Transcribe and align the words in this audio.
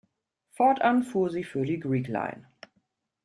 Fortan 0.49 1.03
fuhr 1.03 1.29
sie 1.29 1.43
für 1.43 1.63
die 1.63 1.79
Greek 1.79 2.07
Line. 2.07 2.47